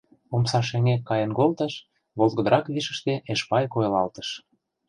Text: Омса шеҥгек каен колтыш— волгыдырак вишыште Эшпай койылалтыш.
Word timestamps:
Омса 0.35 0.59
шеҥгек 0.67 1.01
каен 1.09 1.31
колтыш— 1.39 1.73
волгыдырак 2.17 2.65
вишыште 2.73 3.13
Эшпай 3.33 3.65
койылалтыш. 3.73 4.29